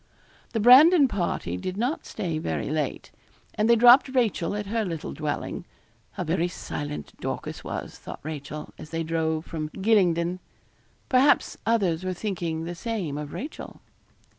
[0.53, 3.11] The Brandon party did not stay very late.
[3.53, 5.63] And they dropped Rachel at her little dwelling.
[6.13, 10.39] How very silent Dorcas was, thought Rachel, as they drove from Gylingden.
[11.07, 13.79] Perhaps others were thinking the same of Rachel.